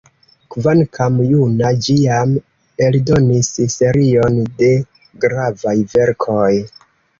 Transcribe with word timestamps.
Kvankam 0.53 1.19
juna, 1.31 1.69
ĝi 1.87 1.97
jam 2.05 2.33
eldonis 2.87 3.51
serion 3.75 4.41
de 4.63 4.73
gravaj 5.27 5.77
verkoj. 5.95 6.51